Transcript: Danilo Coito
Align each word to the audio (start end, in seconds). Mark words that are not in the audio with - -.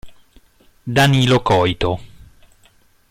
Danilo 0.87 1.37
Coito 1.45 1.91